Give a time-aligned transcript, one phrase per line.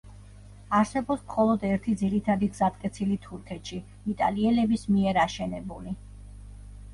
[0.77, 3.79] არსებობს მხოლოდ ერთი ძირითადი გზატკეცილი თურქეთში,
[4.15, 5.95] იტალიელების მიერ აშენებული.